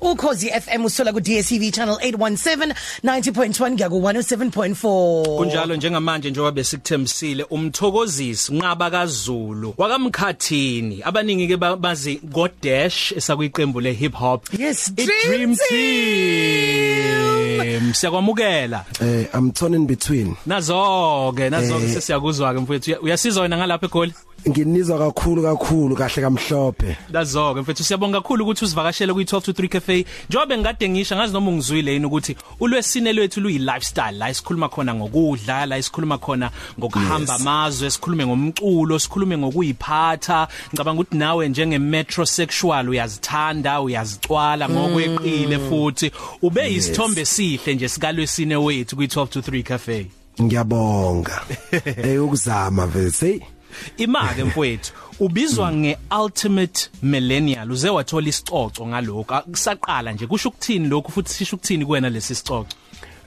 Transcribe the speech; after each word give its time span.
ukhozi 0.00 0.50
FM 0.50 0.84
usola 0.84 1.12
ku 1.12 1.20
DSTV 1.20 1.70
channel 1.72 1.96
817 2.02 2.74
90.1 3.04 3.76
kuya 3.76 3.88
ku 3.88 4.00
107.4 4.00 5.36
kunjalo 5.36 5.76
njengamanje 5.76 6.30
njengoba 6.30 6.52
besikuthembisile 6.52 7.42
umthokozisi 7.50 8.52
nqaba 8.54 8.90
kaZulu 8.90 9.74
wakamkhathini. 9.78 11.02
Abaningi 11.04 11.48
ke 11.48 11.56
bazi 11.56 12.20
go 12.22 12.48
dash 12.62 13.12
esakuyiqembu 13.12 13.80
le 13.80 13.92
hip 13.92 14.14
hop 14.14 14.46
Yes, 14.58 14.92
I 14.98 15.06
Dream 15.26 15.56
team. 16.76 17.92
Siyakwamukela. 17.94 18.84
Eh 19.00 19.26
I'm 19.34 19.52
torn 19.52 19.74
in 19.74 19.86
between. 19.86 20.36
nazo 20.46 21.32
ke 21.36 21.50
nazo 21.50 21.78
ke 21.78 21.84
Eh. 21.84 21.94
sesiyakuzwa 21.94 22.54
ke 22.54 22.60
mfowethu. 22.60 22.90
Uya- 22.90 23.00
uyasizwa 23.00 23.42
wena 23.42 23.56
ngalapha 23.56 23.86
eGoli? 23.86 24.12
Nginizwa 24.48 24.98
kakhulu 24.98 25.42
kakhulu 25.42 25.96
kahle 25.96 26.22
kamhlophe. 26.22 26.96
Lazo 27.12 27.54
ke 27.54 27.60
mfethu. 27.60 27.84
Siyabonga 27.84 28.20
kakhulu 28.20 28.44
ukuthi 28.44 28.64
usivakashele 28.64 29.12
ku 29.12 29.20
12 29.20 29.42
to 29.42 29.52
3 29.52 29.68
cafe. 29.68 30.04
Njobe 30.28 30.58
ngade 30.58 30.88
ngisho 30.88 31.16
ngazi 31.16 31.32
noma 31.32 31.50
ungizwile 31.50 31.92
yini 31.92 32.06
ukuthi 32.06 32.36
ulwesine 32.60 33.12
lwethu 33.12 33.40
luyi 33.40 33.58
lifestyle 33.58 34.18
la 34.18 34.30
isikhuluma 34.30 34.68
khona 34.68 34.94
ngokudla 34.94 35.66
la 35.66 35.78
isikhuluma 35.78 36.18
khona 36.18 36.50
ngokuhamba 36.78 37.34
amazwe 37.34 37.90
sikhulume 37.90 38.26
ngomculo 38.26 38.98
sikhulume 38.98 39.38
ngokuyiphatha 39.38 40.48
ngicabanga 40.68 41.00
ukuthi 41.00 41.16
nawe 41.16 41.48
njenge 41.48 41.78
metrosexual 41.78 42.88
uyazithanda 42.88 43.80
uyazicwala 43.80 44.68
ngokweqile 44.68 45.58
futhi. 45.58 46.10
Ube 46.42 46.74
isithombe 46.74 47.24
sihle 47.24 47.74
nje 47.74 47.88
sikalwesine 47.88 48.56
wethu 48.56 48.96
ku 48.96 49.02
12 49.02 49.26
to 49.26 49.40
3 49.40 49.62
cafe. 49.62 50.06
Ngiyabonga. 50.42 51.42
Ukuzama 52.24 52.86
vese. 52.86 53.55
Imake 53.96 54.44
mfowethu 54.44 54.92
ubizwa 55.20 55.72
ngeultimate 55.72 56.90
millennial 57.02 57.72
uze 57.72 57.88
wathola 57.90 58.28
isicoco 58.28 58.86
ngalokho 58.86 59.40
kusaqala 59.42 60.12
nje 60.12 60.26
kusho 60.26 60.48
ukuthini 60.48 60.88
lokho 60.88 61.08
futhi 61.12 61.32
sisho 61.32 61.56
ukuthini 61.56 61.86
kuwena 61.86 62.08
lesi 62.10 62.34
sicoco? 62.34 62.66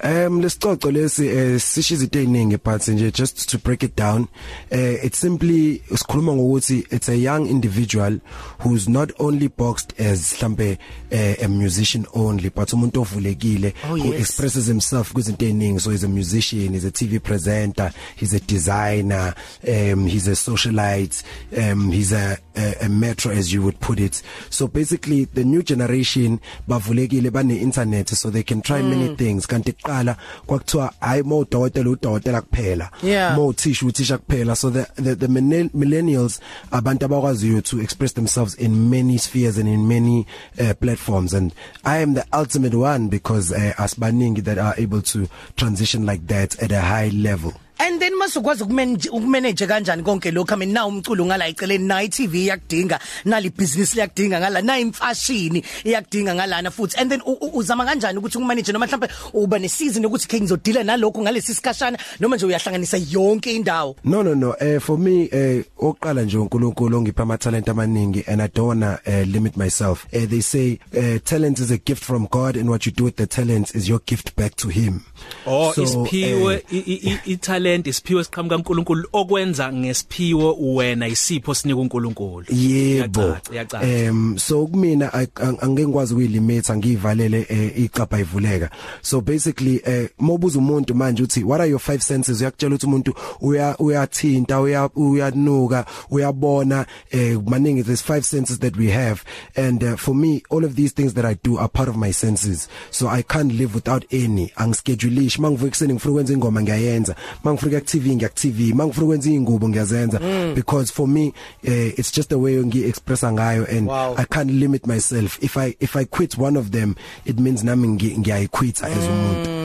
Um 0.02 0.40
lesicoco 0.42 0.92
lesi 0.92 1.28
eh 1.28 1.60
sisho 1.60 1.96
izinto 1.96 2.20
eziningi 2.20 2.58
but 2.58 2.88
nje 2.88 3.12
just 3.12 3.50
to 3.50 3.58
break 3.58 3.84
it 3.84 3.98
down 3.98 4.28
eh 4.70 4.98
it's 5.04 5.20
simply 5.20 5.82
sikhuluma 5.98 6.34
ngokuthi 6.34 6.86
it's 6.92 7.10
a 7.10 7.16
young 7.18 7.46
individual 7.48 8.20
who's 8.60 8.88
not 8.88 9.12
only 9.20 9.50
boxed 9.50 10.00
as 10.00 10.34
mhlambe 10.34 10.78
eh, 11.12 11.36
a 11.44 11.48
musician 11.48 12.06
only 12.14 12.50
but 12.50 12.74
umuntu 12.74 13.02
ovulekile 13.02 13.74
Oh, 13.84 13.98
who 13.98 14.14
yes. 14.14 14.20
expresses 14.22 14.68
himself 14.68 15.14
kwizinto 15.14 15.46
eziningi 15.46 15.80
so 15.80 15.92
he's 15.92 16.04
a 16.04 16.08
musician 16.08 16.74
he's 16.74 16.86
a 16.86 16.92
TV 16.92 17.20
presenter 17.20 17.92
he's 18.16 18.34
a 18.34 18.40
designer 18.40 19.34
um 19.68 20.08
he's 20.08 20.28
a 20.28 20.36
socialite 20.36 21.24
um 21.58 21.92
he's 21.92 22.14
a, 22.14 22.38
a 22.56 22.86
a 22.86 22.90
metro 22.90 23.32
as 23.32 23.52
you 23.54 23.62
would 23.64 23.80
put 23.80 24.00
it 24.00 24.24
so 24.50 24.68
basically 24.68 25.26
the 25.26 25.44
new 25.44 25.62
generation 25.62 26.40
bavulekile 26.68 27.32
bane 27.32 27.52
internet 27.62 28.08
so 28.10 28.30
they 28.30 28.44
can 28.44 28.62
try 28.62 28.82
mm. 28.82 28.90
many 28.90 29.16
things 29.16 29.46
kanti 29.48 29.74
kuqala 29.90 30.16
kwakuthiwa 30.46 30.94
hayi 31.00 31.24
mo 31.24 31.40
udokotela 31.40 31.90
udokotela 31.90 32.42
kuphela 32.42 32.92
mo 33.36 33.48
uthisha 33.48 33.86
uthisha 33.86 34.18
kuphela. 34.18 34.56
So 34.56 34.70
the 34.70 34.88
the, 34.96 35.16
the 35.16 35.28
millenn- 35.28 35.70
millennials 35.74 36.40
abantu 36.72 37.06
abakwaziyo 37.06 37.62
to 37.64 37.82
express 37.82 38.14
themselves 38.14 38.56
in 38.56 38.90
many 38.90 39.18
spheres 39.18 39.58
and 39.58 39.68
in 39.68 39.88
many 39.88 40.26
uh, 40.60 40.74
platforms. 40.80 41.34
And 41.34 41.54
I 41.84 41.98
am 41.98 42.14
the 42.14 42.26
ultimate 42.34 42.74
one 42.76 43.08
because 43.10 43.52
uh, 43.52 43.74
asbaningi 43.78 44.44
that 44.44 44.58
are 44.58 44.76
able 44.78 45.02
to 45.02 45.28
transition 45.56 46.06
like 46.06 46.28
that 46.28 46.62
at 46.62 46.72
a 46.72 46.82
high 46.82 47.10
level. 47.10 47.54
And 47.80 48.00
then 48.02 48.14
masukwazi 48.18 48.64
ukumanage 48.64 49.10
ukumanage 49.10 49.68
kanjani 49.68 50.04
konke 50.04 50.32
lokho 50.32 50.54
I 50.54 50.58
mean 50.58 50.74
na 50.74 50.86
umculo 50.86 51.26
ngala 51.26 51.48
iceleni 51.48 51.86
na 51.88 52.04
iTV 52.04 52.36
yakudinga 52.48 53.00
nali 53.26 53.50
business 53.50 53.94
liyakudinga 53.96 54.40
ngala 54.40 54.62
na 54.62 54.80
imfashini 54.80 55.64
iyakudinga 55.84 56.36
ngalana 56.36 56.72
futhi. 56.72 56.96
And 56.98 57.12
then 57.12 57.22
uzama 57.54 57.86
kanjani 57.86 58.18
ukuthi 58.20 58.38
ukumanage 58.38 58.72
noma 58.72 58.86
mhlambe 58.88 59.08
uba 59.34 59.60
ne 59.60 59.68
season 59.70 60.06
ukuthi 60.06 60.28
ke 60.28 60.42
ngizodila 60.42 60.84
nalokho 60.84 61.22
ngalesi 61.22 61.54
sikashana 61.56 61.98
noma 62.20 62.36
nje 62.36 62.46
uyahlanganisa 62.46 62.98
yonke 63.12 63.56
indawo? 63.56 63.96
No 64.04 64.22
no 64.24 64.34
no. 64.34 64.54
Eh 64.60 64.80
for 64.80 64.98
me 64.98 65.30
eh 65.32 65.64
oqala 65.78 66.24
nje 66.24 66.38
uNkulunkulu 66.38 66.98
ongipha 66.98 67.24
ama 67.24 67.38
talent 67.38 67.68
amaningi 67.68 68.24
and 68.28 68.42
I 68.42 68.48
don't 68.48 68.68
wanna 68.68 69.00
uh, 69.08 69.24
limit 69.28 69.58
myself. 69.58 70.06
Eh 70.12 70.26
they 70.26 70.42
say 70.42 70.80
uh, 70.98 71.20
talent 71.24 71.60
is 71.60 71.72
a 71.72 71.78
gift 71.78 72.04
from 72.04 72.28
God 72.30 72.56
and 72.58 72.70
what 72.70 72.86
you 72.86 72.92
do 72.92 73.06
with 73.06 73.16
the 73.16 73.28
talent 73.28 73.76
is 73.76 73.88
your 73.88 74.00
gift 74.00 74.36
back 74.36 74.56
to 74.56 74.68
him. 74.70 75.06
Oh 75.46 75.72
So, 75.74 75.84
isiphiwe 75.84 76.54
eh, 76.56 76.62
i- 76.72 76.78
i- 76.78 77.12
i- 77.14 77.32
italent 77.70 77.88
isiphiwe 77.88 78.24
siqhamuka 78.24 78.56
kuNkulunkulu 78.58 79.08
okwenza 79.14 79.74
ngesiphiwo 79.74 80.58
wena 80.76 81.08
isipho 81.08 81.54
sinika 81.54 81.80
uNkulunkulu. 81.80 82.46
Yebo. 82.50 83.22
Iyacaca, 83.22 83.54
iyacaca. 83.54 83.84
em 83.88 84.38
so 84.38 84.68
kumina 84.68 85.14
I- 85.14 85.26
ang- 85.36 85.58
angeke 85.62 85.88
ngikwazi 85.88 86.14
ukuyilimit 86.14 86.70
ngiyivalele 86.72 87.46
eh, 87.50 87.80
icapha 87.84 88.20
ivuleka. 88.20 88.70
So 89.02 89.22
basically 89.22 89.82
eh 89.86 90.10
mobuza 90.20 90.60
umuntu 90.60 90.96
manje 90.96 91.24
uthi 91.24 91.44
what 91.44 91.62
are 91.62 91.70
your 91.70 91.80
five 91.80 92.02
senses? 92.04 92.42
uyakutshela 92.42 92.76
ukuthi 92.76 92.86
umuntu 92.86 93.14
uya 93.42 93.76
uyathinta 93.80 94.62
uya 94.62 94.90
uyanuka 94.96 95.86
uyabona 96.10 96.86
eh 97.12 97.38
maningi 97.48 97.84
there's 97.84 98.02
five 98.04 98.24
senses 98.26 98.60
that 98.60 98.78
we 98.78 98.90
have. 98.92 99.24
And 99.56 99.84
uh, 99.84 99.96
for 99.96 100.16
me 100.16 100.42
all 100.50 100.66
of 100.66 100.76
these 100.76 100.94
things 100.94 101.14
that 101.14 101.26
I 101.26 101.36
do 101.44 101.58
are 101.58 101.70
part 101.70 101.90
of 101.90 101.96
my 101.96 102.12
senses. 102.12 102.68
So 102.92 103.08
I 103.08 103.22
can't 103.22 103.54
live 103.54 103.76
without 103.76 104.06
any. 104.12 104.52
Angischeduleish 104.56 105.40
mangivuka 105.40 105.68
ekseni 105.68 105.94
ngifuna 105.94 106.12
ukwenza 106.12 106.34
ingoma 106.34 106.62
ngiyayenza. 106.62 107.16
Mangifuna 107.60 107.80
ku 107.80 107.86
TV 107.86 108.16
ngiyak 108.16 108.36
TV 108.36 108.74
mangifuna 108.74 109.06
ukwenza 109.06 109.30
ingubo 109.30 109.70
ngiyazenza. 109.70 110.20
Because 110.56 110.92
for 110.92 111.08
me 111.08 111.28
uh, 111.68 112.00
it's 112.00 112.12
just 112.12 112.30
the 112.30 112.38
way 112.40 112.56
ngi 112.56 112.84
expressa 112.88 113.32
ngayo 113.32 113.66
and 113.70 113.88
Wow. 113.88 114.16
I 114.18 114.24
can't 114.26 114.52
limit 114.52 114.86
myself. 114.88 115.38
If 115.42 115.58
I 115.58 115.76
if 115.80 115.96
I 115.96 116.06
quit 116.06 116.38
one 116.38 116.58
of 116.58 116.72
them 116.72 116.96
it 117.26 117.40
means 117.40 117.64
nami 117.64 117.88
ngi- 117.88 118.18
ngiyayiquita 118.18 118.84
as 118.86 119.04
umuntu. 119.08 119.59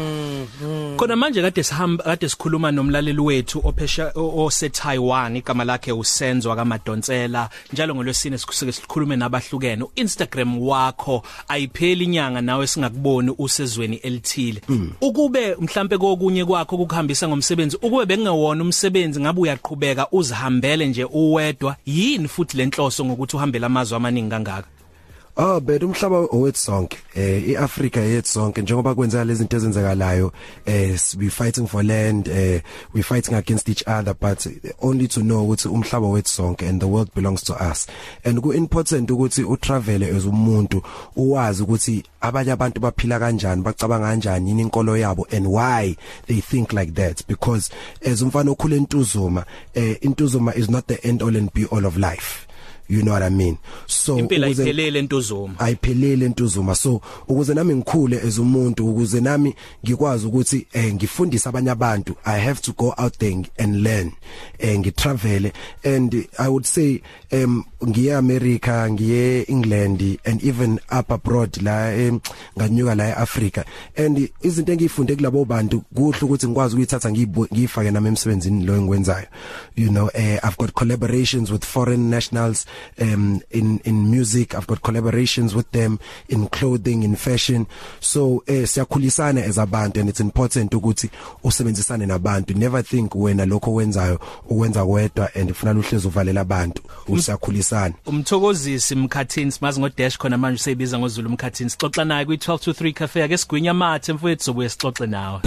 Khona 0.97 1.17
manje 1.17 1.43
kade 1.43 1.63
sihamba 1.63 2.05
kade 2.05 2.29
sikhuluma 2.29 2.73
nomlaleli 2.73 3.21
wethu 3.21 3.61
ophesha 3.65 4.13
ose 4.15 4.69
Taiwan 4.69 5.37
igama 5.37 5.65
lakhe 5.65 5.93
uSenzo 5.93 6.55
kaMadonsela 6.57 7.51
njalo 7.73 7.95
ngolwesine 7.95 8.39
sikusuke 8.39 8.73
sikhulume 8.73 9.17
nabahlukene. 9.17 9.85
uInstagram 9.85 10.59
wakho 10.69 11.23
ayipheli 11.49 12.05
inyanga 12.05 12.41
nawe 12.41 12.67
singakuboni 12.67 13.35
usezweni 13.39 13.97
elithile. 13.97 14.61
Ukube 15.01 15.57
mhlambe 15.61 15.99
kokunye 15.99 16.45
kwakho 16.45 16.77
ukuhambisa 16.77 17.29
ngomsebenzi 17.29 17.77
ukube 17.77 18.07
bengewona 18.07 18.63
umsebenzi 18.63 19.21
ngabe 19.21 19.41
uyaqhubeka 19.41 20.07
uzihambele 20.13 20.87
nje 20.87 21.05
uwedwa 21.05 21.77
yini 21.87 22.29
futhi 22.29 22.57
lenhloso 22.57 23.05
ngokuthi 23.05 23.37
uhambele 23.37 23.67
amazwe 23.67 23.97
amaningi 23.97 24.31
kangaka? 24.31 24.74
Oh 25.37 25.59
but 25.59 25.83
umhlaba 25.83 26.29
owethu 26.31 26.59
sonke 26.59 26.99
eh 27.15 27.49
iAfrica 27.49 28.01
yethu 28.01 28.29
sonke 28.29 28.63
njengoba 28.63 28.95
kwenzeka 28.95 29.25
lezi 29.25 29.39
zinto 29.39 29.57
ezenzakalayo 29.57 30.33
eh 30.65 30.99
we 31.19 31.29
fighting 31.31 31.67
for 31.67 31.83
land 31.83 32.29
eh 32.29 32.63
we 32.95 33.03
fighting 33.03 33.35
against 33.35 33.69
each 33.69 33.83
other 33.89 34.15
but 34.15 34.47
only 34.81 35.09
to 35.09 35.21
know 35.21 35.43
ukuthi 35.43 35.69
umhlaba 35.69 36.07
wethu 36.09 36.29
sonke 36.29 36.69
and 36.69 36.81
the 36.81 36.87
world 36.87 37.11
belongs 37.15 37.43
to 37.43 37.53
us. 37.73 37.89
And 38.25 38.41
ku 38.43 38.53
important 38.53 39.11
ukuthi 39.11 39.43
u 39.43 39.57
travel 39.57 40.05
as 40.05 40.25
umuntu 40.25 40.83
uwazi 41.17 41.63
ukuthi 41.63 42.05
abanye 42.21 42.53
abantu 42.53 42.81
baphila 42.81 43.19
kanjani 43.19 43.63
bacabanga 43.63 44.07
kanjani 44.07 44.51
yini 44.51 44.63
inkolo 44.63 44.97
yabo 44.97 45.27
and 45.33 45.47
why 45.47 45.97
they 46.27 46.41
think 46.41 46.73
like 46.73 46.95
that. 46.95 47.27
Because 47.27 47.71
as 48.07 48.23
umfana 48.23 48.51
okhule 48.51 48.77
entuzuma 48.77 49.45
eh 49.75 49.97
intuzuma 50.01 50.57
is 50.57 50.71
not 50.71 50.87
the 50.87 51.05
end 51.05 51.23
all 51.23 51.37
and 51.37 51.53
be 51.53 51.65
all 51.65 51.85
of 51.87 51.97
life. 51.97 52.47
You 52.89 53.03
know 53.03 53.13
what 53.13 53.23
i 53.23 53.31
mean? 53.31 53.59
So 53.87 54.19
impela 54.19 54.49
iphelele 54.49 54.99
entuzuma 54.99 55.59
ayiphelele 55.59 56.27
entuzuma 56.27 56.75
so 56.75 57.01
ukuze 57.29 57.55
nami 57.55 57.75
ngikhule 57.75 58.21
as 58.21 58.39
umuntu 58.39 58.91
ukuze 58.91 59.21
nami 59.21 59.55
ngikwazi 59.85 60.27
ukuthi 60.27 60.67
eh 60.73 60.95
ngifundise 60.95 61.49
abanye 61.49 61.71
abantu 61.71 62.17
i 62.25 62.41
have 62.41 62.61
to 62.61 62.73
go 62.73 62.95
out 62.99 63.19
there 63.19 63.43
and 63.59 63.77
learn 63.77 64.13
eh 64.59 64.79
ngitravel 64.79 65.53
and 65.85 66.29
i 66.39 66.49
would 66.49 66.65
say 66.65 67.01
um 67.33 67.65
ngiye 67.87 68.17
America 68.17 68.89
ngiye 68.91 69.43
England 69.49 70.19
and 70.25 70.43
even 70.43 70.81
up 70.91 71.11
abroad 71.11 71.63
la 71.63 71.91
nganyuka 72.59 72.95
la 72.95 73.05
eAfrica. 73.05 73.65
And 73.97 74.31
izinto 74.43 74.73
engiyifunde 74.73 75.17
kulabo 75.17 75.45
bantu 75.45 75.83
kuhle 75.95 76.19
ukuthi 76.23 76.47
ngikwazi 76.47 76.75
ukuyithatha 76.75 77.11
ngiyifake 77.11 77.91
nami 77.91 78.09
emsebenzini 78.09 78.65
lo 78.65 78.77
engikwenzayo. 78.77 79.27
You 79.77 79.91
know 79.91 80.07
uh, 80.07 80.39
i've 80.43 80.57
got 80.57 80.73
collaborations 80.75 81.51
with 81.51 81.65
foreign 81.65 82.11
nationals 82.11 82.67
um 83.01 83.41
in 83.51 83.81
in 83.85 84.11
music. 84.11 84.55
I've 84.55 84.67
got 84.67 84.81
collaborations 84.81 85.55
with 85.55 85.71
them 85.73 85.99
in 86.29 86.47
clothing 86.49 87.03
in 87.03 87.17
fashion. 87.17 87.67
So 88.01 88.43
eh 88.47 88.67
siyakhulisana 88.67 89.43
as 89.43 89.59
abantu 89.59 90.01
and 90.01 90.09
it's 90.09 90.21
important 90.21 90.73
ukuthi 90.73 91.11
usebenzisane 91.45 92.07
nabantu. 92.07 92.55
Never 92.55 92.83
think 92.83 93.15
wena 93.15 93.47
lokho 93.47 93.75
wenzayo 93.75 94.21
ukwenza 94.49 94.85
wedwa 94.85 95.35
and 95.35 95.51
ufuna 95.51 95.73
uhlezi 95.73 96.07
uvalela 96.07 96.41
abantu. 96.41 96.83
Usiyakhulisana. 97.09 97.95
Umthokozisi 98.07 98.95
mkhathini 98.95 99.53
simazi 99.53 99.81
ngo 99.81 99.89
dash 99.89 100.19
khona 100.19 100.39
manje 100.39 100.57
useyibiza 100.57 100.99
ngozulu 100.99 101.31
mkhathini. 101.31 101.71
Sixoxa 101.71 102.05
naye 102.05 102.25
kwi 102.25 102.37
12 102.37 102.59
to 102.59 102.71
3 102.71 102.93
cafe. 102.93 103.23
Ake 103.23 103.39
sigwinya 103.39 103.75
mathe 103.75 104.13
mfowethu 104.13 104.45
sobuye 104.45 104.69
sixoxe 104.69 105.07
nawe. 105.07 105.41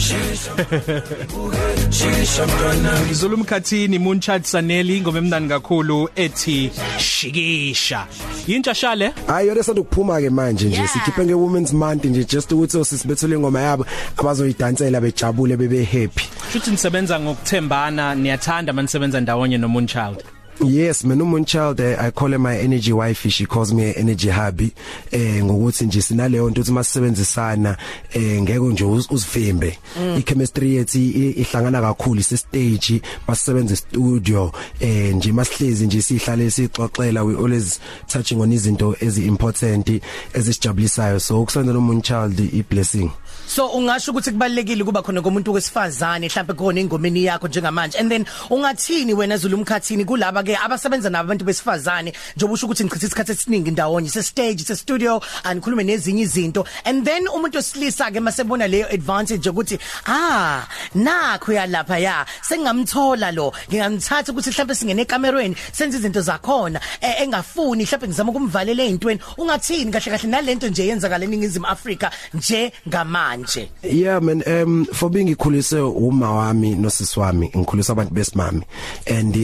Zulu 3.12 3.36
mkhathini 3.36 3.98
Moonchild 3.98 4.44
Saneli 4.44 4.96
ingoma 4.96 5.18
emnandi 5.18 5.48
kakhulu 5.48 6.08
ethi 6.16 6.70
shikisha. 6.98 8.06
Yintsha 8.46 8.74
shale 8.74 9.12
hayi 9.26 9.48
yona 9.48 9.60
esanda 9.60 9.80
ukuphuma 9.80 10.20
ke 10.20 10.30
manje 10.30 10.68
nje. 10.68 10.88
Sikhiphe 10.88 11.24
nge 11.24 11.34
women's 11.34 11.72
month 11.72 12.04
nje 12.04 12.24
just 12.24 12.52
ukuthi 12.52 12.78
osisibethule 12.78 13.36
ingoma 13.36 13.60
yabo 13.60 13.86
abazoyidansela 14.16 15.00
bejabule 15.00 15.56
bebe 15.56 15.84
happy. 15.84 16.24
Futhi 16.52 16.70
nisebenza 16.70 17.20
ngokuthembana 17.20 18.14
niyathanda 18.14 18.72
manisebenza 18.72 19.20
ndawonye 19.20 19.58
no 19.58 19.68
Moonchild 19.68 20.24
Yes 20.62 21.04
mina 21.04 21.24
uMunchild 21.24 21.80
eh, 21.80 21.96
I 21.98 22.10
call 22.10 22.32
her 22.32 22.38
my 22.38 22.58
energy 22.58 22.92
wife 22.92 23.30
she 23.30 23.46
calls 23.46 23.72
me 23.72 23.94
energy 23.96 24.28
hubby 24.28 24.72
eh 25.10 25.44
ngokuthi 25.44 25.86
nje 25.86 26.02
sinaleyo 26.02 26.50
nto 26.50 26.60
ukuthi 26.60 26.72
masisebenzisana 26.72 27.76
eh 28.12 28.42
ngeke 28.42 28.58
nje 28.58 28.84
uzifembe 28.84 29.78
mm. 30.00 30.16
i 30.18 30.22
chemistry 30.22 30.74
yethu 30.74 30.98
ihlangana 30.98 31.80
kakhulu 31.80 32.20
ise 32.20 32.36
stage 32.36 33.02
masisebenza 33.28 33.76
studio 33.76 34.52
eh 34.80 35.14
nje 35.14 35.32
masihlezi 35.32 35.86
nje 35.86 36.02
sihlale 36.02 36.50
sixoxela 36.50 37.24
we 37.24 37.34
always 37.34 37.80
touching 38.06 38.40
on 38.40 38.52
izinto 38.52 38.96
ezi 39.00 39.26
important 39.26 40.02
ezisijabulisayo. 40.34 41.20
So 41.20 41.42
ukusebenza 41.42 41.72
noMunchild 41.72 42.40
i 42.40 42.62
blessing 42.70 43.10
so 43.50 43.66
ungasho 43.66 44.10
ukuthi 44.10 44.30
kubalekile 44.30 44.84
kuba 44.84 45.02
khona 45.02 45.22
komuntu 45.22 45.52
wesifazane 45.52 46.28
mhlawumbe 46.28 46.54
khona 46.54 46.80
ingomeni 46.80 47.24
yakho 47.24 47.48
njengamanje. 47.48 47.98
And 47.98 48.10
then 48.10 48.24
ungathini 48.50 49.14
wena 49.14 49.36
Zulu 49.36 49.56
umkhathini 49.56 50.04
kulaba 50.04 50.42
ke 50.50 50.56
abasebenza 50.56 51.10
nabantu 51.10 51.44
besifazane 51.44 52.12
njengoba 52.36 52.54
usho 52.54 52.66
ukuthi 52.66 52.84
ngichitha 52.84 53.06
isikhathi 53.06 53.32
esiningi 53.32 53.70
ndawonye 53.70 54.08
se 54.08 54.22
stage 54.22 54.64
se 54.64 54.76
studio 54.76 55.22
anikhulume 55.44 55.84
nezinye 55.84 56.22
izinto. 56.22 56.66
And 56.84 57.04
then 57.04 57.26
umuntu 57.28 57.56
wesilisa 57.56 58.10
ke 58.10 58.20
masebona 58.20 58.66
leyo 58.68 58.86
advantage 58.92 59.50
ukuthi 59.50 59.78
ah 60.06 60.66
nakho 60.94 61.52
yalapha 61.52 61.98
ya 61.98 62.26
sengamthola 62.42 63.32
lo. 63.32 63.52
Ngingamthatha 63.68 64.32
ukuthi 64.32 64.50
mhlawumbe 64.50 64.74
singene 64.74 65.02
ekamerweni 65.02 65.56
senze 65.72 65.98
izinto 65.98 66.20
zakhona 66.20 66.80
e, 67.00 67.22
engafuni 67.22 67.84
mhlawumbe 67.84 68.08
ngizama 68.08 68.30
ukumvalela 68.30 68.82
ezintweni 68.82 69.20
ungathini 69.38 69.92
kahle 69.92 70.10
kahle 70.10 70.28
nalento 70.28 70.68
nje 70.68 70.86
yenzakala 70.86 71.24
eningizimu 71.24 71.66
Afrika 71.66 72.10
nje 72.34 72.72
ngamanje 72.88 73.70
yeah 73.82 74.20
man 74.20 74.42
um 74.46 74.84
for 74.86 75.10
being 75.10 75.28
ikhulise 75.28 75.78
uma 75.78 76.30
wami 76.32 76.74
nosisi 76.74 77.20
wami 77.20 77.50
ngikhulisa 77.56 77.92
abantu 77.92 78.14
besimami 78.14 78.62
and 79.06 79.36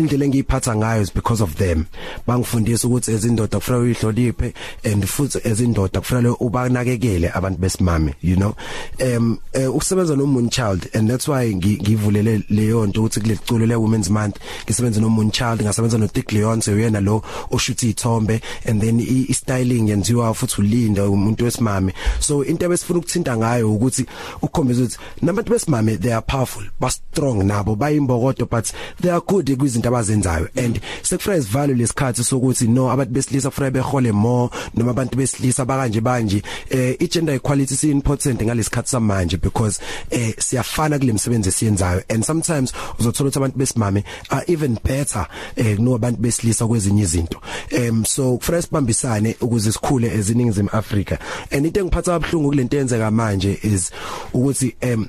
indlela 0.00 0.24
engiyiphatha 0.24 0.76
ngayo 0.76 1.02
is 1.02 1.14
because 1.14 1.42
of 1.42 1.56
them. 1.56 1.84
Bangifundisa 2.26 2.88
ukuthi 2.88 3.12
ezindoda 3.12 3.58
kufanele 3.58 3.84
uyihloniphe 3.84 4.54
and 4.84 5.06
futhi 5.06 5.38
ezindoda 5.44 6.00
kufanele 6.00 6.36
ubanakekele 6.40 7.30
abantu 7.34 7.58
besimami 7.58 8.14
you 8.22 8.36
know? 8.36 8.54
Um 9.00 9.38
uh, 9.54 9.74
ukusebenza 9.74 10.16
no 10.16 10.26
moon 10.26 10.50
child 10.50 10.88
and 10.94 11.10
that's 11.10 11.28
why 11.28 11.54
ngivulele 11.54 12.42
leyo 12.50 12.86
nto 12.86 13.00
ukuthi 13.00 13.20
kule 13.20 13.36
culo 13.36 13.66
le 13.66 13.74
women's 13.74 14.10
month 14.10 14.36
ngisebenza 14.64 15.00
no 15.00 15.08
moon 15.08 15.30
child 15.30 15.62
ngasebenza 15.62 15.98
no 15.98 16.08
Dick 16.14 16.32
Leonce 16.32 16.70
uyena 16.70 17.00
lo 17.00 17.22
oshutha 17.50 17.86
izithombe 17.86 18.40
and 18.66 18.80
then 18.80 19.00
i 19.00 19.34
styling 19.34 19.88
yenziwa 19.88 20.34
futhi 20.34 20.60
ulinda 20.60 21.08
umuntu 21.08 21.44
wesimami 21.44 21.92
so 22.20 22.44
into 22.44 22.66
ebesifuna 22.66 22.98
ukuthinta 22.98 23.36
ngayo 23.36 23.74
ukuthi 23.74 24.06
ukukhombisa 24.42 24.80
ukuthi 24.80 24.98
nabantu 25.22 25.52
besimame 25.52 25.96
they 25.96 26.12
are 26.12 26.24
powerful 26.26 26.64
ba 26.80 26.90
strong 26.90 27.44
nabo 27.44 27.74
bayimbokodo 27.76 28.46
but 28.46 28.72
they 29.00 29.10
are 29.10 29.20
good 29.26 29.56
kwizinto 29.56 29.87
abazenzayo. 29.88 30.48
And 30.56 30.80
sekufuna 31.02 31.36
isivalue 31.36 31.74
lesikhathi 31.74 32.24
sokuthi 32.24 32.68
no 32.68 32.90
abantu 32.90 33.12
besilisa 33.12 33.50
kufanele 33.50 33.70
behole 33.70 34.12
more 34.12 34.50
noma 34.74 34.90
abantu 34.90 35.16
besilisa 35.16 35.64
bakanje 35.64 36.00
banje 36.00 36.42
eh 36.70 36.96
i 37.00 37.08
gender 37.08 37.34
equality 37.34 37.74
is 37.74 37.84
important 37.84 38.40
ngalesikhathi 38.42 38.88
samanje 38.88 39.36
because 39.40 39.80
eh 40.10 40.34
siyafana 40.38 40.98
kule 40.98 41.12
misebenzi 41.12 41.48
esiyenzayo. 41.48 42.02
And 42.08 42.24
sometimes 42.24 42.72
uzothola 42.98 43.28
ukuthi 43.28 43.38
abantu 43.38 43.58
besimame 43.58 44.04
are 44.30 44.44
even 44.46 44.78
better 44.84 45.26
eh 45.56 45.76
kunabantu 45.76 46.20
besilisa 46.20 46.66
kwezinye 46.66 47.02
izinto. 47.02 47.40
Em 47.70 48.04
so 48.04 48.36
kufanele 48.36 48.62
sibambisane 48.62 49.36
ukuze 49.40 49.72
sikhule 49.72 50.08
eziningizimu 50.14 50.68
Africa 50.72 51.18
and 51.50 51.66
into 51.66 51.80
engiphatha 51.80 52.14
abhlungu 52.14 52.48
kulento 52.48 52.76
eyenzeka 52.76 53.10
manje 53.10 53.58
is 53.62 53.90
ukuthi 54.32 54.74
em 54.80 55.06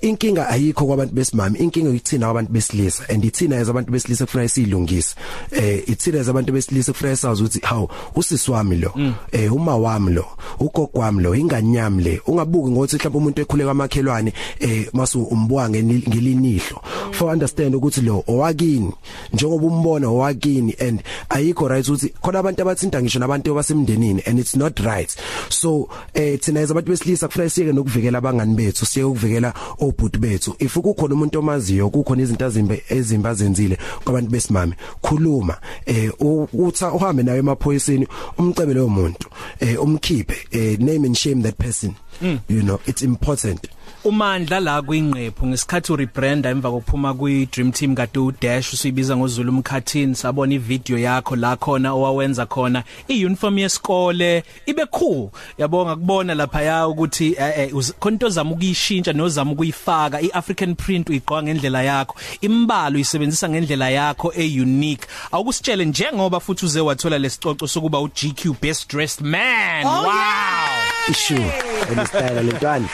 inkinga 0.00 0.48
ayikho 0.48 0.86
kwabantu 0.86 1.14
besimami 1.14 1.58
inkinga 1.58 1.90
ukuthina 1.90 2.26
kwabantu 2.26 2.52
besilisa 2.52 3.08
and 3.08 3.24
ithina 3.24 3.56
as 3.58 3.68
abantu 3.68 3.92
besilisa 3.92 4.26
kufanele 4.26 4.48
silungise 4.48 5.14
eh 5.50 5.82
ithina 5.86 6.20
as 6.20 6.28
abantu 6.28 6.52
besilisa 6.52 6.92
kufanele 6.92 7.16
sazi 7.16 7.42
ukuthi 7.42 7.60
hawu 7.60 7.88
usisi 8.16 8.50
wami 8.50 8.76
lo 8.76 8.92
mm. 8.96 9.14
eh 9.32 9.52
uma 9.54 9.76
wami 9.76 10.12
lo 10.12 10.26
ugogo 10.60 10.98
wami 10.98 11.22
lo 11.22 11.34
inganyami 11.34 12.02
le 12.02 12.20
ungabuki 12.26 12.70
ngokuthi 12.70 12.96
mhlawumbe 12.96 13.18
umuntu 13.18 13.40
ekhule 13.40 13.64
kwamakhelwane 13.64 14.32
eh 14.60 14.88
masu 14.92 15.22
umbuka 15.22 15.70
ngelinihlo. 15.70 16.80
For 17.12 17.32
understand 17.32 17.74
ukuthi 17.74 18.00
lo 18.00 18.24
owakini 18.26 18.92
njengoba 19.32 19.66
umbona 19.66 20.08
owakini 20.08 20.74
and 20.80 21.02
ayikho 21.28 21.68
right 21.68 21.88
ukuthi 21.88 22.08
khona 22.22 22.38
abantu 22.38 22.62
abathinta 22.62 23.02
ngisho 23.02 23.18
nabantu 23.18 23.50
abasemndenini 23.50 24.22
and 24.26 24.38
it's 24.38 24.56
not 24.56 24.80
right. 24.80 25.14
So 25.48 25.88
eh 26.14 26.38
thina 26.40 26.60
as 26.60 26.70
abantu 26.70 26.90
besilisa 26.90 27.28
kufanele 27.28 27.50
siyeke 27.50 27.72
nokuvikela 27.72 28.18
abangani 28.18 28.54
bethu 28.54 28.86
siyeke 28.86 29.08
ukuvikela 29.08 29.54
obhuti 29.80 30.18
bethu. 30.18 30.56
If 30.58 30.74
kukhona 30.74 31.14
umuntu 31.14 31.38
omaziyo 31.38 31.90
kukhona 31.90 32.22
izinto 32.22 32.44
azimbe 32.44 32.82
ezimba 32.88 33.30
azenzile 33.30 33.78
kwabantu 34.04 34.30
besimame 34.30 34.76
khuluma 35.02 35.56
eh 35.86 36.10
utha 36.52 36.92
uhambe 36.92 37.22
naye 37.22 37.38
emaphoyiseni 37.38 38.06
umcebe 38.38 38.74
lo 38.74 38.88
muntu 38.88 39.28
eh 39.60 39.82
umkhiphe 39.82 40.36
eh 40.50 40.78
name 40.78 41.06
and 41.06 41.16
shame 41.16 41.42
that 41.42 41.58
person. 41.58 41.94
Mm. 42.22 42.40
you 42.48 42.62
know 42.62 42.80
it's 42.86 43.02
important. 43.02 43.68
Umandla 44.04 44.60
la 44.60 44.82
kwingqephu 44.82 45.46
ngesikhathi 45.46 45.92
urebranda 45.92 46.50
emva 46.50 46.70
kokuphuma 46.70 47.14
kwi 47.14 47.46
Dream 47.46 47.72
Team 47.72 47.94
ka 47.94 48.06
Do 48.06 48.32
Dash 48.40 48.72
usibiza 48.72 49.16
ngozulu 49.16 49.52
umkhathini 49.52 50.14
sabona 50.14 50.54
ivideo 50.54 50.98
yakho 50.98 51.36
la 51.36 51.56
khona 51.56 51.92
owawenza 51.92 52.46
khona 52.46 52.84
iuniform 53.08 53.58
yesikole 53.58 54.44
ibe 54.66 54.86
cool. 54.86 55.30
Yabonga 55.58 55.96
kubona 55.96 56.34
lapha 56.34 56.62
ya 56.62 56.88
ukuthi 56.88 57.36
eh, 57.38 57.58
eh, 57.58 57.72
khonto 57.98 58.28
zama 58.28 58.50
ukuyishintsha 58.50 59.12
nozama 59.12 59.52
ukuyifaka 59.52 60.20
iAfrican 60.20 60.74
print 60.74 61.08
uyiqwa 61.10 61.42
ngendlela 61.42 61.82
yakho 61.82 62.16
imbalo 62.40 62.94
uyisebenzisa 62.94 63.48
ngendlela 63.48 63.90
yakho 63.90 64.32
eunique. 64.36 65.06
Awukusitshele 65.32 65.84
njengoba 65.84 66.40
futhi 66.40 66.66
uze 66.66 66.80
wathola 66.80 67.18
lesicoco 67.18 67.66
sokuba 67.68 68.00
uGQ 68.00 68.60
best 68.60 68.90
dressed 68.90 69.26
man. 69.26 69.86
Oh, 69.86 70.02
wow! 70.02 70.04
yeah. 70.06 71.10
issue 71.10 71.63
elistyle 71.92 72.42
lentwana 72.42 72.88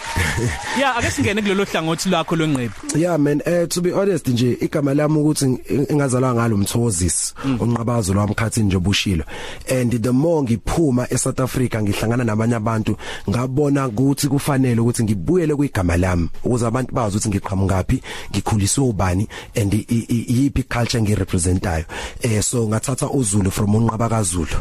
yeah 0.79 0.97
ake 0.97 1.11
singene 1.11 1.43
kulelo 1.43 1.65
hlangothi 1.65 2.09
lwakho 2.09 2.37
lwenqephu 2.37 2.99
yeah 2.99 3.19
man 3.19 3.43
eh 3.45 3.69
to 3.69 3.81
be 3.81 3.91
honest 3.91 4.29
nje 4.29 4.59
igama 4.61 4.95
lami 4.95 5.19
ukuthi 5.19 5.59
engazalwa 5.89 6.35
ngalo 6.35 6.57
mthozisi 6.57 7.35
onqabazo 7.61 8.15
lwamkhathini 8.15 8.67
nje 8.67 8.77
obushilo. 8.77 9.25
And 9.69 9.93
the 9.93 10.13
more 10.13 10.43
ngiphuma 10.43 11.07
eSouth 11.11 11.41
Africa 11.41 11.83
ngihlangana 11.83 12.25
nabanye 12.25 12.55
abantu 12.55 12.97
ngabona 13.29 13.89
ukuthi 13.89 14.29
kufanele 14.29 14.81
ukuthi 14.81 15.05
ngibuyele 15.05 15.55
kwigama 15.55 15.97
lami 15.97 16.29
ukuze 16.45 16.67
abantu 16.67 16.95
bazi 16.95 17.17
ukuthi 17.17 17.29
ngiqhamungaphi 17.29 18.03
ngikhuliswe 18.31 18.85
ubani 18.85 19.29
and 19.57 19.75
yipi 20.09 20.63
culture 20.63 21.03
ngirepresentayo 21.03 21.85
eh 22.23 22.43
so 22.43 22.69
ngathatha 22.69 23.11
uZulu 23.11 23.51
from 23.51 23.75
unqaba 23.75 24.09
kaZulu. 24.09 24.57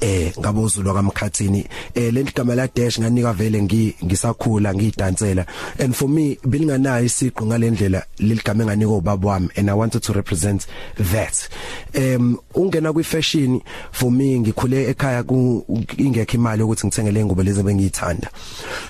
Eh 0.00 0.32
ngabo 0.38 0.62
uZulu 0.62 0.94
kamkhathini 0.94 1.66
eh 1.94 2.12
le 2.12 2.22
gama 2.22 2.54
la 2.54 2.66
dash 2.66 2.98
nganika 2.98 3.32
vele 3.32 3.62
ngisakhula 4.04 4.74
ngidansela 4.74 5.46
and 5.78 5.94
for 5.94 6.08
me 6.08 6.38
bilinganayo 6.46 7.04
isiqo 7.04 7.46
ngalendlela 7.46 8.02
leligama 8.18 8.64
enganika 8.64 8.90
ubaba 8.90 9.28
wami 9.28 9.48
and 9.56 9.70
I 9.70 9.74
wanted 9.74 10.02
to 10.02 10.12
represent 10.12 10.66
that. 10.96 11.48
Um 11.94 12.38
ungena 12.54 12.92
kwi 12.92 13.04
fashion 13.04 13.60
for 13.92 14.10
me 14.10 14.38
ngikhule 14.38 14.90
ekhaya 14.90 15.24
ingekho 15.96 16.36
imali 16.36 16.62
ukuthi 16.62 16.86
ngithengele 16.86 17.20
ingubo 17.20 17.42
lezi 17.42 17.62
bengiyithanda 17.62 18.30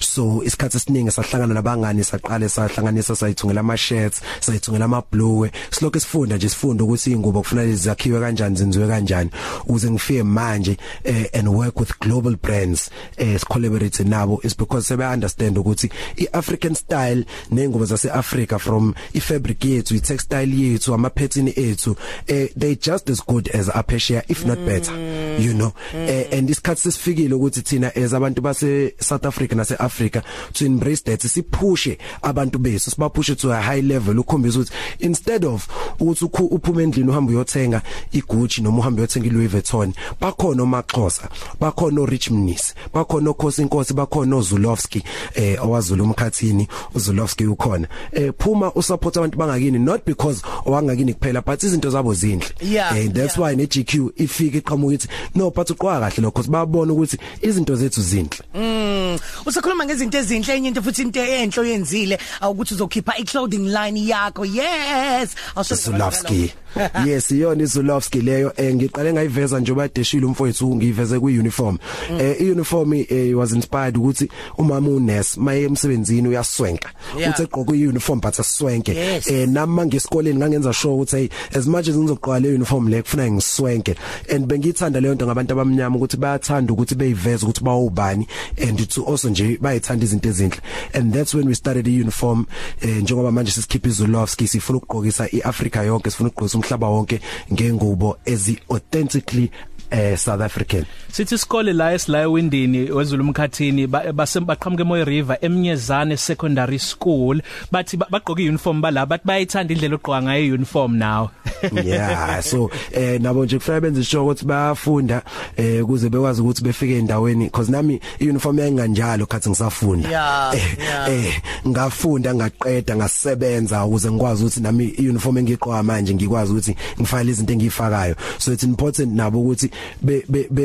so 0.00 0.42
isikhathi 0.44 0.76
esiningi 0.76 1.10
sahlangana 1.10 1.54
nabangani 1.54 2.04
saqale 2.04 2.48
sahlanganisa 2.48 3.16
sayithungela 3.16 3.60
ama 3.60 3.76
shirts 3.76 4.22
sayithungela 4.40 4.84
ama 4.84 5.02
bluwe 5.12 5.50
silokho 5.70 6.00
sifunda 6.00 6.36
nje 6.36 6.48
sifunda 6.48 6.84
ukuthi 6.84 7.12
ingubo 7.12 7.40
kufanele 7.40 7.74
zakhiwe 7.74 8.20
kanjani 8.20 8.56
zenziwe 8.56 8.88
kanjani 8.88 9.30
ukuze 9.64 9.90
ngifike 9.90 10.22
manje 10.22 10.76
eh, 11.04 11.26
and 11.32 11.48
work 11.48 11.80
with 11.80 11.98
global 12.00 12.36
brands 12.36 12.90
eh 13.16 13.40
collaborate 13.40 14.04
nabo 14.04 14.40
is 14.42 14.56
because 14.70 14.86
sebe 14.86 15.04
understand 15.04 15.58
ukuthi 15.58 15.90
iAfrican 16.16 16.74
style 16.74 17.24
nengubo 17.50 17.84
zaseAfrica 17.84 18.58
from 18.58 18.94
ifabric 19.14 19.64
yethu 19.64 19.94
itextile 19.94 20.56
yethu 20.56 20.94
ama 20.94 21.10
pattern 21.10 21.48
ethu 21.48 21.96
eh 22.26 22.48
they 22.58 22.76
just 22.76 23.10
as 23.10 23.26
good 23.26 23.50
as 23.54 23.68
apersia 23.68 24.22
if 24.28 24.46
not 24.46 24.58
better 24.58 24.94
you 25.40 25.54
know. 25.54 25.72
Eh, 25.94 26.38
and 26.38 26.50
isikhathi 26.50 26.80
sesifikile 26.80 27.34
ukuthi 27.34 27.62
thina 27.62 27.96
as 27.96 28.12
abantu 28.12 28.42
base 28.42 28.94
South 28.98 29.26
Africa 29.26 29.54
nase 29.54 29.76
Africa 29.78 30.22
to 30.52 30.66
embrace 30.66 31.02
that 31.02 31.20
siphushe 31.20 31.98
abantu 32.22 32.58
bethu 32.58 32.90
sibaphushe 32.90 33.36
to 33.36 33.50
a 33.52 33.60
high 33.60 33.80
level 33.80 34.18
ukhombisa 34.18 34.58
ukuthi 34.58 34.72
instead 35.00 35.44
of 35.44 35.68
ukuthi 36.00 36.24
uphume 36.24 36.82
endlini 36.82 37.10
uhamba 37.10 37.32
uyothenga 37.32 37.82
iGucci 38.12 38.62
noma 38.62 38.78
uhamba 38.78 38.98
uyothenga 39.00 39.26
iLouis 39.26 39.50
Vuitton 39.50 39.92
bakhona 40.20 40.62
omaXhosa 40.62 41.28
bakhona 41.60 42.00
oRich 42.00 42.30
Mnisi 42.30 42.74
bakhona 42.94 43.30
oKhosi 43.30 43.62
Inkosi 43.62 43.94
bakhona 43.94 44.36
oZulowski 44.60 45.02
eh 45.34 45.64
owazula 45.64 46.02
umkhathini 46.02 46.68
uZulowski 46.94 47.46
ukhona. 47.46 47.88
Eh 48.12 48.32
phuma 48.38 48.72
usupport 48.74 49.16
abantu 49.16 49.38
bangakini 49.38 49.78
not 49.78 50.04
because 50.04 50.42
owangakini 50.66 51.14
kuphela 51.14 51.44
but 51.44 51.62
izinto 51.62 51.90
zabo 51.90 52.14
zinhle. 52.14 52.52
Yeah, 52.60 52.94
and 52.94 53.14
that's 53.14 53.36
yeah. 53.36 53.48
why 53.48 53.54
ne 53.54 53.66
GQ 53.66 54.12
ifike 54.16 54.58
iqhamuka 54.60 54.86
ukuthi 54.86 55.08
no 55.34 55.50
but 55.50 55.68
uqwa 55.68 56.00
kahle 56.00 56.22
lokho 56.22 56.42
sibabona 56.42 56.92
ukuthi 56.92 57.18
izinto 57.42 57.76
zethu 57.76 58.00
zinhle. 58.00 58.42
Mm. 58.54 59.18
Usakhuluma 59.46 59.84
ngezinto 59.84 60.18
ezinhle 60.18 60.56
enye 60.56 60.68
into 60.68 60.82
futhi 60.82 61.02
into 61.02 61.20
enhle 61.20 61.60
oyenzile 61.60 62.18
awukuthi 62.40 62.74
uzokhipha 62.74 63.18
i-clothing 63.18 63.68
line 63.68 64.06
yakho. 64.06 64.44
Yes! 64.44 65.34
Awusulavski 65.56 66.52
yes 67.06 67.30
iyona 67.30 67.62
izulovski 67.62 68.20
leyo 68.20 68.52
eh 68.56 68.74
ngiqale 68.74 69.12
ngayiveza 69.12 69.60
nje 69.60 69.72
obadeshile 69.72 70.26
umfowethu 70.26 70.76
ngiveze 70.76 71.20
kwi 71.20 71.38
uniform 71.38 71.78
mm. 72.10 72.20
eh 72.20 72.36
i 72.40 72.50
uniform 72.50 72.92
eh 72.92 73.38
was 73.38 73.52
inspired 73.52 73.96
ukuthi 73.96 74.28
umama 74.58 74.88
unurse 74.88 75.40
maye 75.40 75.62
emsebenzini 75.62 76.28
uyaswenka. 76.28 76.90
Uthi 77.16 77.42
egqoka 77.42 77.72
i 77.72 77.86
uniform 77.86 78.20
but 78.20 78.40
aswenke. 78.40 79.20
Eh 79.26 79.48
nami 79.48 79.86
ngesikoleni 79.86 80.38
ngangenza 80.38 80.72
sure 80.72 80.94
ukuthi 80.94 81.16
hey 81.16 81.28
as 81.54 81.66
much 81.66 81.88
as 81.88 81.96
ngizogqoka 81.96 82.40
le 82.40 82.54
uniform 82.54 82.88
le 82.88 83.02
kufuna 83.02 83.30
ngiswenke. 83.30 83.96
And 84.34 84.46
bengithanda 84.46 85.00
leyo 85.00 85.14
nto 85.14 85.26
ngabantu 85.26 85.52
abamnyama 85.52 85.96
ukuthi 85.96 86.16
bayathanda 86.16 86.72
ukuthi 86.72 86.94
beyiveze 86.94 87.46
ukuthi 87.46 87.64
bawubani 87.64 88.26
and 88.68 88.88
to 88.88 89.04
also 89.04 89.28
nje 89.28 89.58
bayithanda 89.60 90.04
izinto 90.04 90.28
ezinhle. 90.28 90.60
And 90.94 91.12
that's 91.12 91.34
when 91.34 91.46
we 91.46 91.54
started 91.54 91.84
the 91.84 92.00
uniform 92.00 92.46
eh 92.82 93.02
njengoba 93.02 93.32
manje 93.32 93.52
sisikhipha 93.52 93.88
izulovski 93.88 94.48
sifuna 94.48 94.78
ukugqokisa 94.78 95.28
iAfrica 95.32 95.76
yonke 95.82 96.10
sifuna 96.10 96.28
ukugqokisa 96.28 96.58
umhlaba 96.60 96.88
wonke 96.88 97.20
ngengubo 97.52 98.16
ezi 98.24 98.58
authentically 98.70 99.50
eh 99.90 100.16
South 100.16 100.40
African. 100.40 100.84
Sithi 101.12 101.34
isikole 101.34 101.72
la 101.72 101.92
esila 101.92 102.22
ewindini 102.22 102.90
wezulu 102.90 103.24
umkhathini 103.24 103.86
basembaqhamuke 103.86 104.82
emoy 104.82 105.04
river 105.04 105.38
emnyezane 105.40 106.16
secondary 106.16 106.78
school. 106.78 107.40
Bathi 107.72 107.96
bagqoka 107.96 108.42
iuniform 108.42 108.80
bala 108.80 109.06
bathi 109.06 109.26
bayithanda 109.26 109.74
indlela 109.74 109.94
ogqoka 109.96 110.22
ngayo 110.22 110.44
iuniform 110.44 110.98
now. 110.98 111.30
Yeah 111.84 112.40
so 112.40 112.70
eh 112.92 113.20
nabo 113.20 113.44
nje 113.44 113.58
kufanele 113.58 113.80
benze 113.80 114.04
sure 114.04 114.22
ukuthi 114.22 114.44
bayafunda 114.44 115.22
eh 115.56 115.84
ukuze 115.84 116.08
bekwazi 116.08 116.42
ukuthi 116.42 116.62
befike 116.62 116.98
endaweni 116.98 117.44
because 117.44 117.72
nami 117.72 118.00
iuniform 118.18 118.58
yanganjalo 118.58 119.26
khathi 119.26 119.48
ngisafunda. 119.48 120.08
Yeah, 120.08 120.54
eh, 120.54 120.78
yeah. 120.78 121.10
eh 121.10 121.42
ngafunda 121.68 122.34
ngaqeda 122.34 122.96
ngasebenza 122.96 123.84
ukuze 123.84 124.10
ngikwazi 124.10 124.44
ukuthi 124.44 124.60
nami 124.60 124.84
iuniform 124.84 125.38
engiqoka 125.38 125.82
manje 125.82 126.14
ngikwazi 126.14 126.52
ukuthi 126.52 126.76
ngifake 127.00 127.30
izinto 127.30 127.52
engifakayo 127.52 128.14
so 128.38 128.52
it's 128.52 128.62
important 128.62 129.12
nabo 129.12 129.40
ukuthi 129.40 129.70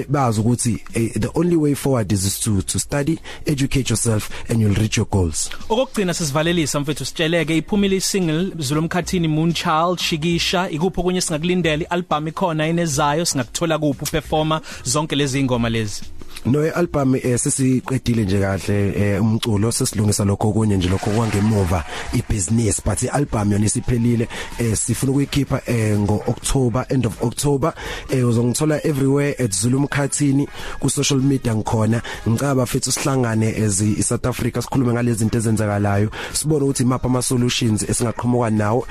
bazi 0.09 0.39
ukuthi 0.39 0.83
eh, 0.93 1.11
the 1.19 1.29
only 1.35 1.55
way 1.55 1.75
forward 1.75 2.11
is 2.11 2.39
to 2.39 2.61
to 2.61 2.79
study 2.79 3.19
educate 3.45 3.89
yourself 3.89 4.49
and 4.49 4.61
you'll 4.61 4.81
reach 4.81 4.97
your 4.97 5.07
goals. 5.09 5.49
Okugcina 5.69 6.13
sisivalelisa 6.13 6.79
mfethu 6.79 7.05
sitsheleke 7.05 7.57
iphumile 7.57 7.95
isingle 7.95 8.51
Zulumkhathini 8.57 9.27
Moonchild 9.27 9.99
Shikisha 9.99 10.69
ikupho 10.69 11.03
kunye 11.03 11.21
singakulindela 11.21 11.83
ialbum 11.83 12.27
ikhona 12.27 12.67
inezayo 12.67 13.25
singakuthola 13.25 13.77
kuphi 13.79 14.05
performer 14.05 14.61
zonke 14.83 15.15
lezi 15.15 15.39
ingoma 15.39 15.69
lezi? 15.69 16.01
No 16.45 16.59
album 16.75 17.15
eh, 17.15 17.37
sesiqedile 17.39 18.23
nje 18.23 18.39
kahle 18.39 18.93
eh, 18.95 19.21
umculo 19.21 19.71
sesilungisa 19.71 20.25
lokho 20.25 20.51
kunye 20.51 20.77
nje 20.77 20.89
lokho 20.89 21.09
kwangemuva 21.09 21.83
ibusiness 22.13 22.81
but 22.85 23.03
ialbum 23.03 23.51
yona 23.51 23.65
isiphelile 23.65 24.27
eh, 24.59 24.77
sifuna 24.77 25.11
ukuyikhipha 25.11 25.61
ngo 25.97 26.23
October 26.27 26.85
end 26.89 27.05
of 27.05 27.23
October. 27.23 27.73
Uzongithola 28.09 28.85
everywhere 28.85 29.35
at 29.39 29.51
Zulu 29.51 29.79
Mkhathini 29.79 30.47
ku 30.79 30.89
social 30.89 31.19
media 31.19 31.55
ngikhona. 31.55 32.01
Ngicaba 32.29 32.65
futhi 32.65 32.91
sihlangane 32.91 33.55
as 33.65 33.81
i 33.81 34.03
South 34.03 34.25
Africa 34.25 34.61
sikhulume 34.61 34.93
ngalezi 34.93 35.19
zinto 35.19 35.37
ezenzakalayo. 35.37 36.09
Sibone 36.33 36.63
ukuthi 36.63 36.85
mapha 36.85 37.07
ama 37.07 37.21
solutions 37.21 37.83
esingaqhamuka 37.83 38.49
nawo. 38.49 38.87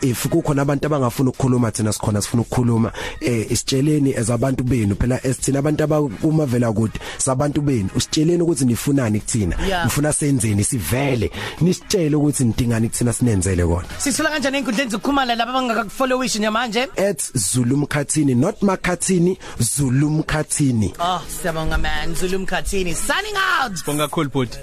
If 0.00 0.28
kukhona 0.28 0.62
abantu 0.62 0.86
abangafuna 0.86 1.30
ukukhuluma 1.30 1.70
thina 1.70 1.92
sikhona 1.92 2.22
sifuna 2.22 2.42
ukukhuluma. 2.42 2.92
Isitsheleni 3.20 4.14
as 4.14 4.30
abantu 4.30 4.64
benu 4.64 4.96
phela 4.96 5.20
esithina 5.26 5.58
abantu 5.58 5.84
abakuma 5.84 6.46
kude. 6.74 7.00
Sabantu 7.18 7.60
benu 7.60 7.88
usitsheleni 7.96 8.42
ukuthi 8.42 8.64
nifunani 8.64 9.20
kuthina? 9.20 9.56
Nifuna 9.84 10.12
senzeni 10.12 10.64
sivele. 10.64 11.30
Nisitshele 11.60 12.16
ukuthi 12.16 12.44
nidingani 12.44 12.88
kuthina 12.88 13.12
sinenzele 13.12 13.66
kona. 13.66 13.88
Sisula 13.98 14.30
kanjani 14.30 14.58
enkundleni 14.58 14.90
zokukhumana 14.90 15.34
laba 15.34 15.52
abangakafollowish 15.52 16.36
nyamanje 16.36 16.88
@zulumkhathini 17.34 18.34
not 18.34 18.62
makhathini 18.62 19.38
zulumkhathini 19.58 20.94
oh 20.98 21.20
siyabonga 21.42 21.78
man. 21.78 22.14
Zulumkhathini 22.14 22.94
signing 22.94 23.36
out! 23.36 23.84
Bonga 23.86 24.08
kakhulu 24.08 24.30
bhuti. 24.30 24.58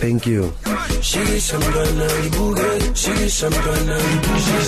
Thank 0.00 0.26
you. 0.26 0.52
Shikisha 1.00 1.58
mntwana 1.58 2.06
ibuke 2.26 2.94
shikisha 2.94 3.50
mntwana 3.50 3.98
ibuke 3.98 4.64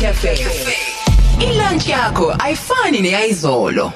Cafe. 0.00 0.38
Ilunch 1.40 1.88
yakho 1.88 2.34
ayifani 2.38 3.00
neyizolo. 3.00 3.92